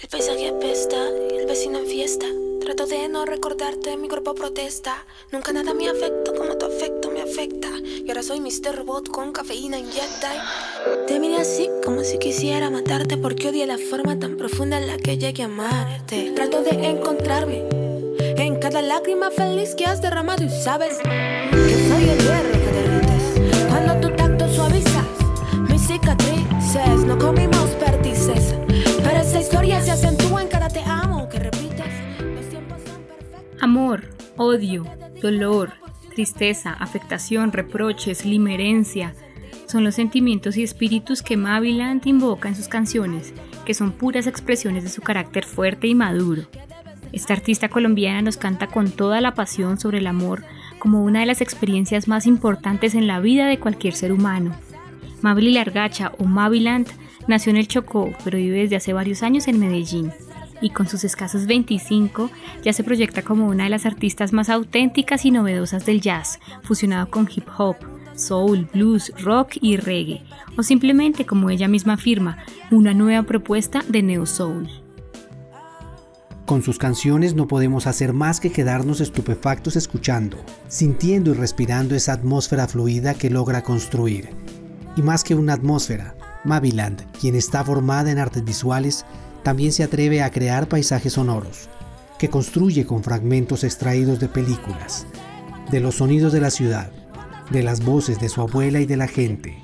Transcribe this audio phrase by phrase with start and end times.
[0.00, 0.96] El paisaje apesta
[1.32, 2.26] y el vecino en fiesta.
[2.60, 5.04] Trato de no recordarte, mi cuerpo protesta.
[5.32, 7.68] Nunca nada me afecta como tu afecto me afecta.
[7.82, 8.76] Y ahora soy Mr.
[8.76, 10.30] Robot con cafeína inyecta.
[11.08, 14.98] Te miré así como si quisiera matarte porque odia la forma tan profunda en la
[14.98, 16.30] que llegué a amarte.
[16.34, 17.64] Trato de encontrarme
[18.18, 23.66] en cada lágrima feliz que has derramado y sabes que soy el hierro que derrites.
[23.68, 25.06] Cuando tu tacto suavizas
[25.68, 27.57] mis cicatrices, no comimos
[33.78, 34.84] Amor, odio,
[35.22, 35.70] dolor,
[36.12, 39.14] tristeza, afectación, reproches, limerencia,
[39.66, 43.32] son los sentimientos y espíritus que Maviland invoca en sus canciones,
[43.64, 46.42] que son puras expresiones de su carácter fuerte y maduro.
[47.12, 50.42] Esta artista colombiana nos canta con toda la pasión sobre el amor
[50.80, 54.56] como una de las experiencias más importantes en la vida de cualquier ser humano.
[55.22, 56.88] Mabili Largacha o Maviland
[57.28, 60.10] nació en el Chocó, pero vive desde hace varios años en Medellín.
[60.60, 62.30] Y con sus escasos 25
[62.64, 67.10] ya se proyecta como una de las artistas más auténticas y novedosas del jazz, fusionado
[67.10, 67.76] con hip hop,
[68.14, 70.24] soul, blues, rock y reggae,
[70.56, 72.38] o simplemente, como ella misma afirma,
[72.70, 74.68] una nueva propuesta de neo soul.
[76.48, 82.14] Con sus canciones no podemos hacer más que quedarnos estupefactos escuchando, sintiendo y respirando esa
[82.14, 84.30] atmósfera fluida que logra construir.
[84.96, 89.04] Y más que una atmósfera, Maviland, quien está formada en artes visuales,
[89.42, 91.68] también se atreve a crear paisajes sonoros,
[92.18, 95.06] que construye con fragmentos extraídos de películas,
[95.70, 96.90] de los sonidos de la ciudad,
[97.50, 99.58] de las voces de su abuela y de la gente.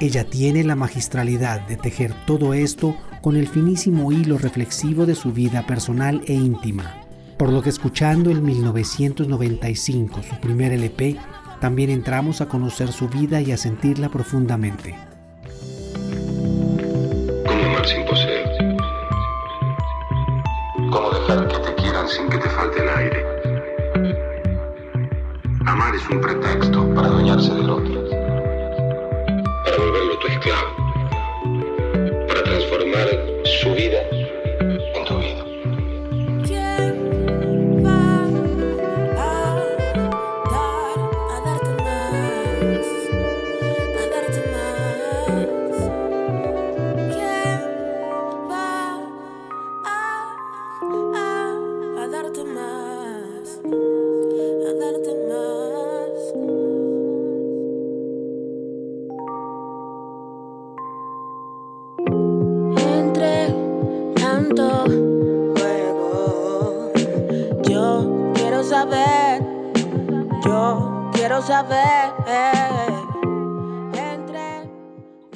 [0.00, 5.32] Ella tiene la magistralidad de tejer todo esto con el finísimo hilo reflexivo de su
[5.32, 7.02] vida personal e íntima,
[7.38, 11.16] por lo que escuchando en 1995 su primer LP,
[11.60, 15.11] también entramos a conocer su vida y a sentirla profundamente.
[21.40, 23.26] Que te quieran sin que te falte el aire?
[25.64, 28.04] Amar es un pretexto para adueñarse del otro,
[29.64, 30.76] para volverlo tu esclavo,
[32.28, 33.08] para transformar
[33.44, 35.42] su vida en tu vida.
[36.44, 38.00] ¿Quién va
[39.16, 39.32] a
[49.82, 50.32] dar,
[51.14, 51.21] a
[52.12, 56.12] darte más, a darte más?
[62.98, 63.34] Entre
[64.20, 64.84] tanto
[65.56, 66.92] juego,
[67.62, 69.42] yo quiero saber,
[70.44, 73.01] yo quiero saber.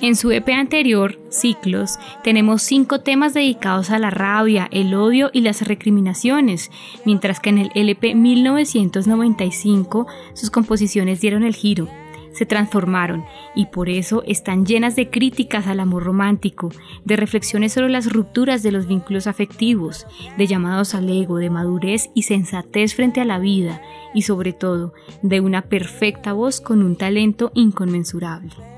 [0.03, 5.41] En su EP anterior, Ciclos, tenemos cinco temas dedicados a la rabia, el odio y
[5.41, 6.71] las recriminaciones,
[7.07, 11.89] mientras que en el LP 1995 sus composiciones dieron el giro,
[12.33, 13.25] se transformaron
[13.55, 16.71] y por eso están llenas de críticas al amor romántico,
[17.07, 22.11] de reflexiones sobre las rupturas de los vínculos afectivos, de llamados al ego, de madurez
[22.13, 23.81] y sensatez frente a la vida
[24.13, 24.93] y sobre todo
[25.23, 28.76] de una perfecta voz con un talento inconmensurable.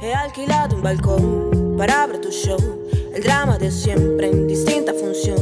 [0.00, 2.56] He alquilado un balcón para ver tu show.
[3.12, 5.38] El drama de siempre en distinta función.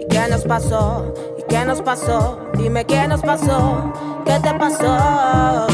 [0.00, 1.14] ¿Y qué nos pasó?
[1.38, 2.40] ¿Y qué nos pasó?
[2.58, 3.92] Dime qué nos pasó.
[4.24, 5.68] ¿Qué te pasó?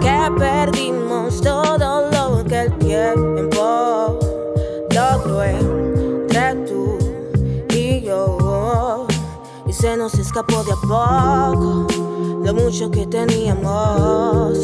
[0.00, 4.16] Que perdimos todo lo que el tiempo
[4.94, 6.98] logró entre tú
[7.70, 9.08] y yo.
[9.66, 11.88] Y se nos escapó de a poco
[12.44, 14.56] lo mucho que teníamos.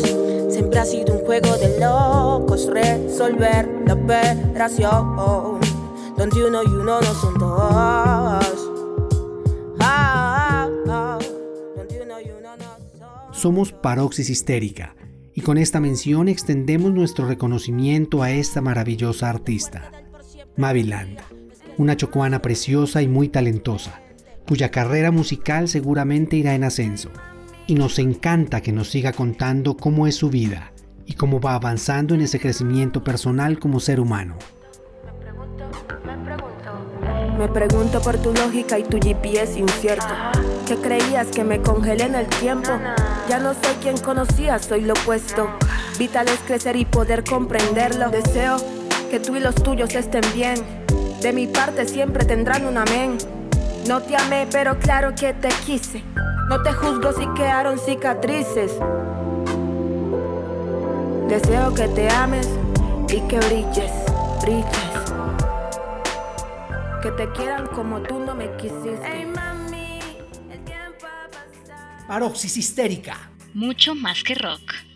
[0.50, 5.16] Siempre ha sido un juego de locos resolver la operación.
[6.16, 8.70] Donde uno y no son dos.
[9.80, 11.18] Ah, ah, ah.
[13.32, 14.94] Somos Paroxis Histérica
[15.34, 19.90] y con esta mención extendemos nuestro reconocimiento a esta maravillosa artista,
[20.56, 21.18] Maviland,
[21.78, 24.00] una chocuana preciosa y muy talentosa,
[24.46, 27.10] cuya carrera musical seguramente irá en ascenso.
[27.66, 30.72] Y nos encanta que nos siga contando cómo es su vida
[31.06, 34.36] y cómo va avanzando en ese crecimiento personal como ser humano.
[37.38, 40.06] Me pregunto por tu lógica y tu GPS incierto.
[40.66, 42.70] ¿Qué creías que me congelé en el tiempo?
[43.28, 45.48] Ya no soy quien conocía, soy lo opuesto.
[45.98, 48.10] Vital es crecer y poder comprenderlo.
[48.10, 48.56] Deseo
[49.10, 50.54] que tú y los tuyos estén bien.
[51.20, 53.18] De mi parte siempre tendrán un amén.
[53.88, 56.02] No te amé, pero claro que te quise.
[56.48, 58.72] No te juzgo si quedaron cicatrices.
[61.32, 62.46] Deseo que te ames
[63.08, 63.90] y que brilles,
[64.42, 64.92] brilles.
[67.02, 69.32] que te quieran como tú no me quisiste.
[72.06, 73.30] Paroxis histérica.
[73.54, 74.91] Mucho más que rock.